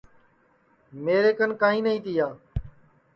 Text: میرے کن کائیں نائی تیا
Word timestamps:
میرے 1.03 1.31
کن 1.37 1.49
کائیں 1.61 1.81
نائی 1.85 1.99
تیا 2.05 2.27